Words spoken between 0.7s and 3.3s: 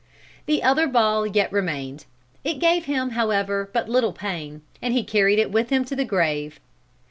ball yet remained. It gave him,